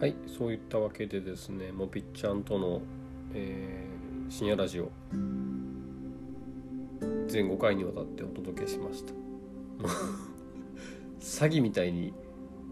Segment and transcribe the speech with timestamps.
[0.00, 2.82] はいそういったわけでですねもぴっちゃんとの、
[3.34, 3.98] えー
[4.30, 4.90] 深夜ラジオ。
[7.28, 9.14] 全5回にわたってお届けしました。
[11.18, 12.12] 詐欺みたいに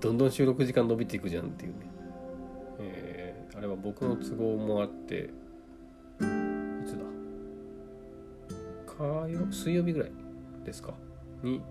[0.01, 1.79] どんどん収録時間伸びていくじゃんっていうね、
[2.79, 5.31] えーあれは僕の都合もあって
[6.21, 6.23] い
[6.87, 7.05] つだ？
[8.87, 10.13] 火曜水曜日ぐらい
[10.63, 10.93] ですか？
[11.43, 11.63] に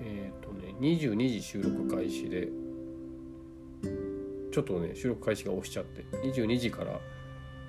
[0.00, 2.48] えっ、とね22時収録開始で
[4.58, 6.98] ちょっとね収録開始が押しちゃって22時から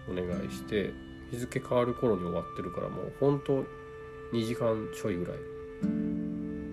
[0.09, 0.91] お願いして
[1.29, 3.63] 日付変わる頃に終わってるからもうほんと
[4.33, 5.37] 2時間ちょいぐらい。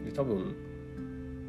[0.07, 0.57] で多分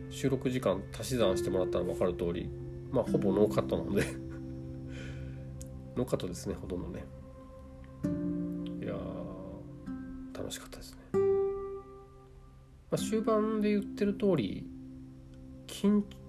[0.09, 2.49] 収録時間足し算してもらったら分かる通り
[2.91, 4.03] まあほぼノーカットなので。
[5.95, 7.05] ノーカットですねほとんどね。
[8.81, 8.97] いや
[10.33, 11.19] 楽しかったですね、
[12.91, 14.67] まあ、終盤で言ってる通り
[15.67, 16.26] 緊張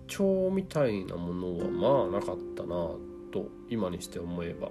[0.50, 2.68] みたいなものはまあなかったな
[3.30, 4.70] と今にして思えば。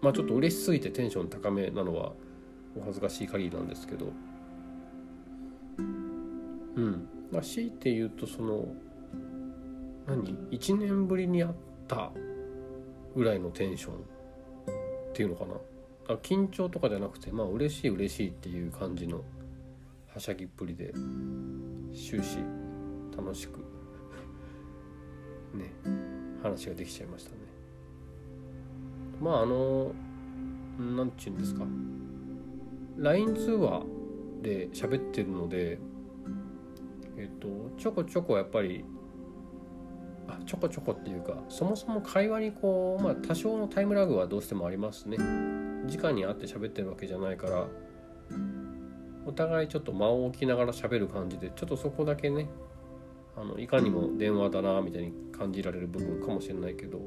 [0.00, 2.12] まあちょっと嬉しすぎてテンション高めなのは
[2.76, 4.12] お恥ずかしい限りなんですけど。
[5.78, 7.08] うん。
[7.30, 8.66] まあ強いて言うとその
[10.06, 11.54] 何？1年ぶりに会っ
[11.86, 12.10] た
[13.14, 13.96] ぐらいのテンションっ
[15.12, 15.54] ていうのかな。
[16.08, 19.22] あ緊張とかじゃなくてまあ嬉しい嬉しいっていう感じの
[20.12, 20.92] はしゃぎっぷりで
[21.94, 22.38] 終始
[23.16, 23.60] 楽しく
[25.54, 25.72] ね
[26.42, 27.36] 話ができちゃいましたね。
[29.20, 29.92] まああの
[30.78, 31.64] なんて言うんですか。
[32.96, 33.82] LINE 通話
[34.42, 35.78] で喋ってるので
[37.16, 38.84] えっとちょこちょこやっぱり
[40.28, 45.16] あちょこちょこっていうかそもそも会話にこうまあ多少のタイムラグはどうしてもありますね。
[45.18, 47.66] 直に会って喋ってるわけじゃないから
[49.26, 52.48] お互いちょっと間を置きながら喋る感じでちょっとそこだけね
[53.40, 57.00] あのいかにも電話だなみたいに感じられる部分かもしれないけど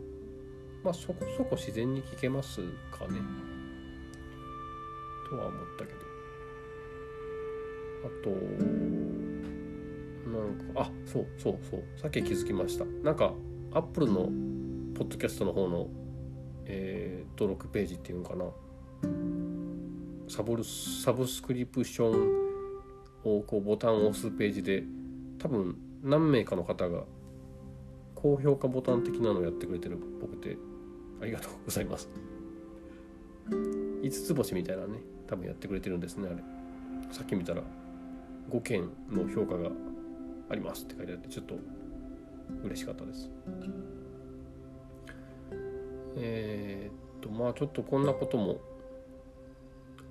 [0.83, 2.61] まあそこそこ自然に聞けます
[2.91, 3.19] かね。
[5.29, 5.99] とは思ったけど。
[8.03, 8.29] あと
[10.29, 11.83] なんかあそうそうそう。
[11.95, 12.83] さっき気づきました。
[13.01, 13.33] なんか
[13.71, 14.23] アップルの
[14.93, 15.87] ポッドキャストの方の、
[16.65, 18.45] えー登録ページっていうのかな。
[20.27, 22.43] サブルサブスクリプション
[23.23, 24.83] をこうボタンを押すページで
[25.39, 27.03] 多分何名かの方が
[28.15, 30.57] 高評価ボタン的なのをやってくれてるっぽくて
[31.21, 32.09] ありがとうございます。
[33.49, 36.43] 5つ星みたいなね多分やってくれてるんですねあれ。
[37.11, 37.61] さっき見たら
[38.49, 39.69] 5件の評価が
[40.49, 41.55] ありますって書いてあってちょっと
[42.63, 43.29] 嬉しかったです。
[46.17, 48.59] えーっとまあちょっとこんなことも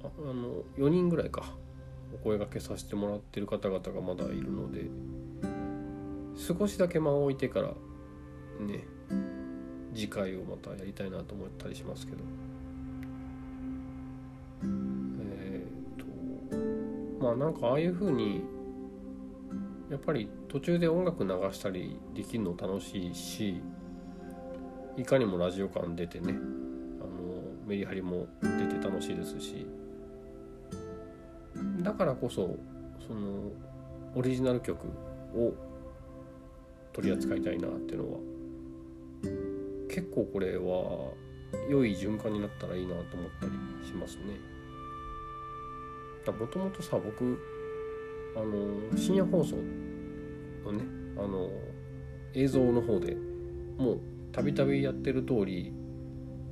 [0.03, 1.55] ああの4人ぐらいか
[2.15, 4.87] お声がけさせてもらってる方々がまだいるので
[6.43, 8.85] 少しだけ間を置いてからね
[9.95, 12.19] 次回をまたやりたいなと思ったりしますけど。
[14.65, 18.43] えーとまあなんかああいう風に
[19.89, 23.61] やっぱり途中で音楽流したりできるの楽しいし
[24.97, 26.41] いかにもラジオ感出てねあの
[27.67, 29.67] メリハリも出て楽しいですし。
[31.83, 32.57] だからこそ
[33.07, 33.51] その
[34.15, 34.87] オリジナル曲
[35.35, 35.72] を
[36.93, 38.19] 取り扱いたいなっていうのは。
[39.89, 41.13] 結構これは
[41.69, 43.53] 良い循環になったらいいなと思ったり
[43.87, 44.41] しますね。
[46.27, 47.39] もともとさ僕
[48.37, 49.57] あの深夜放送
[50.65, 50.85] のね
[51.19, 51.51] あの
[52.35, 53.17] 映像の方で
[53.77, 55.73] もうたびたびやってる通り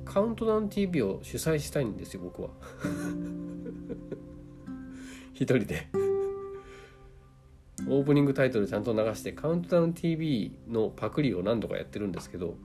[0.05, 2.49] カウントダウン TV を主催したいんですよ僕は。
[5.33, 6.10] 一人で。
[7.93, 12.55] オープニングタイトルちゃんと流してカウントダウン TV のパクリを何度かやってるんですけど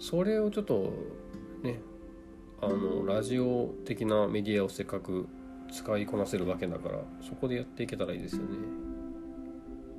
[0.00, 0.94] それをちょっと
[1.62, 1.78] ね
[2.62, 5.28] あのラジオ的なメディアをせっかく
[5.70, 8.56] 使いこなせるわけだからそこでやっていけたらいいですよね。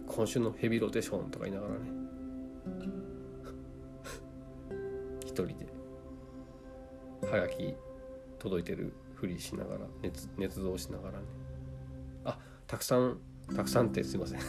[0.07, 1.79] 今週のヘビーロテーションとか言いながらね。
[5.21, 5.67] 一人で。
[7.29, 7.75] はがき
[8.39, 11.38] 届いてるふりしながら熱捏造しながらね。
[12.69, 13.17] たくさん
[13.55, 14.39] たくさんってすいません。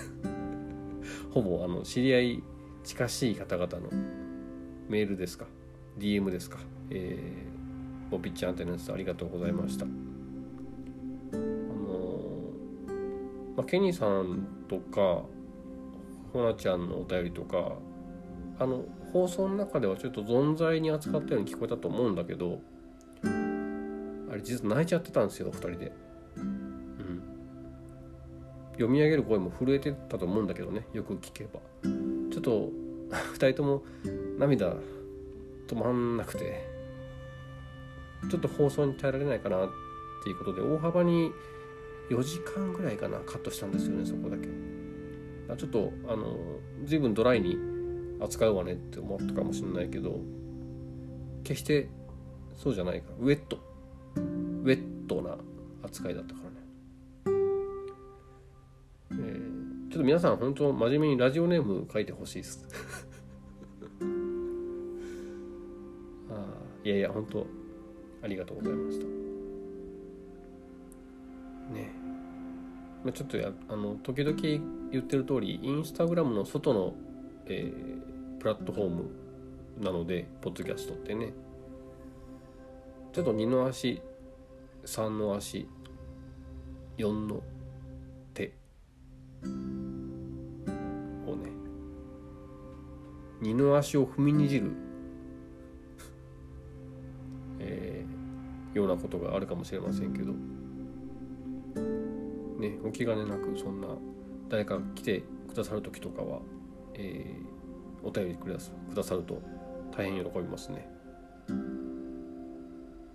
[1.32, 2.42] ほぼあの知り合い
[2.84, 3.88] 近しい方々の
[4.90, 5.46] メールですか
[5.98, 6.58] ？DM ですか？
[6.90, 9.86] えー、ボピッチアンテナスありがとうございました。
[9.86, 9.88] あ
[11.38, 12.30] の
[13.56, 15.24] まあ、ケニーさんとか
[16.34, 17.78] ほなちゃんのお便りとか
[18.58, 18.84] あの
[19.14, 22.60] 放送の中ではちょっと存在に扱ったように聞こえたと思うんだけど
[23.24, 25.92] あれ実は泣いちゃってたんですよ2人で、
[28.80, 31.60] 読み上げる声も震えてたと思うんだけどねよく聞けば。
[32.30, 32.70] ちょっと
[33.10, 33.82] 2人とも
[34.38, 34.74] 涙
[35.66, 36.66] 止まんなくて
[38.30, 39.68] ちょっと放送に耐えられないかなっ
[40.24, 41.30] ていうことで大幅に
[42.08, 44.48] 4時間ぐらいかなカットしたんですよねそこだけ。
[45.56, 46.38] ちょっとあの
[46.84, 47.58] 随分ドライに
[48.20, 50.20] 扱うわねって思ったかもしれないけど
[51.42, 51.88] 決して
[52.54, 53.08] そうじゃないか。
[53.10, 53.58] らウェット。
[54.16, 55.36] ウェットな
[55.82, 56.49] 扱いだったから。
[59.90, 62.64] ちょっと皆さん本当真面目にラジオネーム書いてほしいです。
[66.30, 66.46] あ
[66.84, 67.44] いやいや本当
[68.22, 69.06] ありがとうございました。
[71.74, 71.92] ね
[73.02, 74.36] まあ、ちょっとやあの時々
[74.92, 76.94] 言ってる通りインスタグラムの外の、
[77.46, 79.10] えー、プラットフォーム
[79.80, 81.32] なのでポッドキャストってね。
[83.12, 84.00] ちょっと2の足
[84.84, 85.66] 3の足
[86.96, 87.42] 4の
[93.42, 94.72] 2の足を踏みにじる、
[97.58, 100.32] えー、ようなことがあるかもしれませんけど。
[102.60, 103.88] ねお気兼ねなくそんな
[104.48, 106.40] 誰か来てくださる時とかは、
[106.94, 109.40] えー、お便りくだくださると
[109.96, 110.88] 大変喜びますね。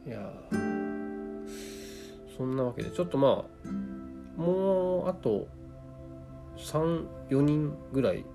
[0.05, 0.31] いや
[2.37, 5.47] そんなわけでちょっとまあもうあと
[6.57, 8.25] 34人ぐらい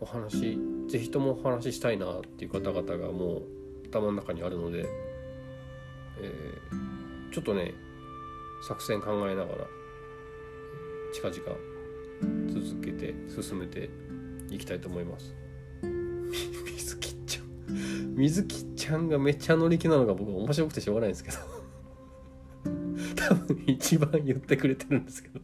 [0.00, 3.42] お話是非ともお話ししたいなっていう方々がもう
[3.90, 4.86] 頭の中にあるので、
[6.20, 7.74] えー、ちょっとね
[8.66, 9.66] 作戦考えながら
[11.12, 11.76] 近々
[12.48, 13.90] 続けて進めて
[14.50, 15.34] いきたいと思います。
[16.76, 18.14] 水木ちゃん。
[18.14, 21.36] 水木ちゃんがめっちゃ乗り気なのが僕面白くてしょうがないんですけど。
[23.16, 25.40] 多分一番言ってくれてるんですけど。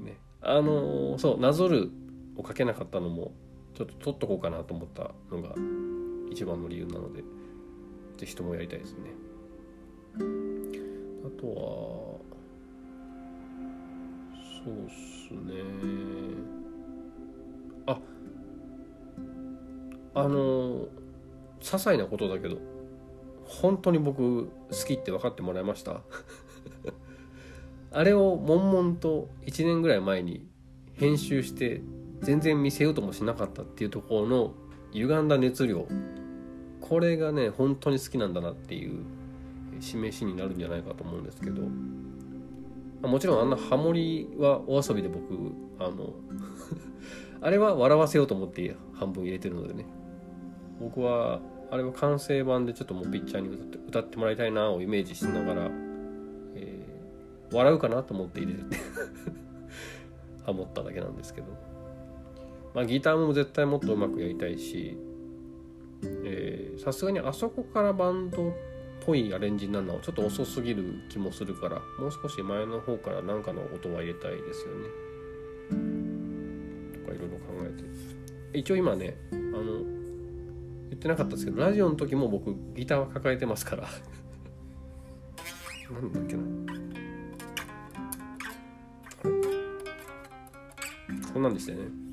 [0.00, 0.18] ね。
[0.40, 1.90] あのー、そうなぞる
[2.36, 3.32] を書けなかったのも
[3.74, 5.54] ちょっと取っとこうかなと思ったのが
[6.30, 7.22] 一番の理由なので
[8.18, 8.98] 是非ともやりたいですね。
[11.24, 11.54] あとは
[14.64, 15.62] そうっすね。
[17.86, 17.98] あ
[20.14, 20.86] あの
[21.60, 22.58] 些細なことだけど
[23.44, 24.50] 本当に僕好
[24.86, 26.02] きって分かってもらいました？
[27.94, 30.46] あれを悶々と1年ぐらい前に
[30.94, 31.82] 編集して
[32.22, 34.54] 全然見せようともしなかったっていうところの
[34.92, 35.86] 歪んだ熱量。
[36.80, 39.04] これがね本当に好きなんだなっていう
[39.80, 41.62] 示しになるんじゃないかと思うんですけど。
[43.08, 45.24] もちろんあんなハモリはお遊びで僕
[45.80, 46.14] あの
[47.42, 49.86] あれは笑わせようと思って半分入れてるのでね。
[50.80, 51.40] 僕は
[51.70, 55.70] あれは完成版でちょっともうピッチャーに歌って歌ってもらいたいなをイメージしながら、
[56.54, 58.76] えー、笑うかなと思って入れて。
[60.44, 61.71] ハモっただけなんですけど。
[62.74, 64.96] まあギターも絶対もっとうまくやりたいし
[66.82, 68.52] さすがにあそこからバンドっ
[69.04, 74.88] ぽいアレンジになるのはちょっと遅すぎる気もするからもう少し前の方から何かの音は入れたいですよね。
[76.92, 77.68] とかいろいろ考え
[78.52, 78.58] て。
[78.58, 79.62] 一応今ねあの
[80.90, 83.88] 言ってなかったですけどラジオの時も僕ギターは抱えてますから。
[85.92, 86.42] なんだっけな。
[91.32, 92.11] こんなんでしたよね。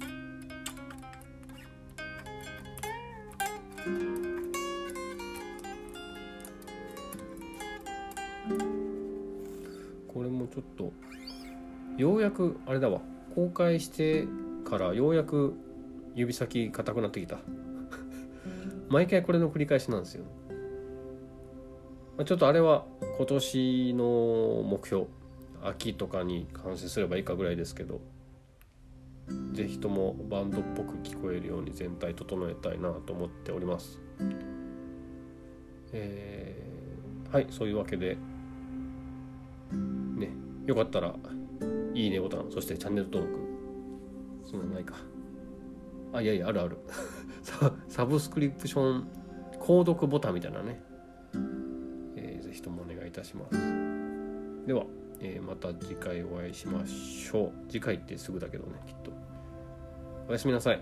[11.99, 13.01] ようやくあれだわ。
[13.35, 14.25] 公開して
[14.63, 15.53] からようやく
[16.15, 17.39] 指先硬くなってきた。
[18.87, 20.23] 毎回これの繰り返しなんですよ。
[22.25, 22.85] ちょっとあれは
[23.17, 25.07] 今年の目標。
[25.61, 27.99] 秋とかに完成すればいいかぐらいですけど。
[29.51, 33.99] 是非ともバンドっぽく聞こえるように全体整えたいなと思っております。
[35.91, 38.17] えー、はいそういうわけで。
[40.69, 41.15] よかったら
[41.99, 43.39] いいねボタンそしてチャンネル登録。
[44.45, 44.95] そんなないか。
[46.13, 46.77] あいやいやあるある。
[47.89, 49.07] サブスクリプション
[49.59, 50.81] 購読ボタンみたいなね、
[52.15, 53.51] えー、ぜひともお願いいたします。
[54.65, 54.85] では、
[55.19, 57.51] えー、また次回お会いしましょう。
[57.67, 59.11] 次回ってすぐだけどねきっと。
[60.29, 60.81] おやすみなさい。